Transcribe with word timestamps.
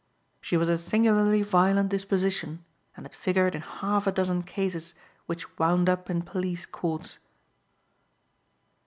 She 0.41 0.57
was 0.57 0.67
a 0.67 0.79
singularly 0.79 1.43
violent 1.43 1.89
disposition 1.89 2.65
and 2.97 3.05
had 3.05 3.13
figured 3.13 3.53
in 3.53 3.61
half 3.61 4.07
a 4.07 4.11
dozen 4.11 4.41
cases 4.41 4.95
which 5.27 5.59
wound 5.59 5.87
up 5.89 6.09
in 6.09 6.23
police 6.23 6.65
courts. 6.65 7.19